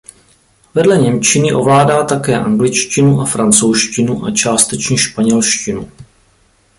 [0.75, 5.91] Vedle němčiny ovládá také angličtinu a francouzštinu a částečně španělštinu.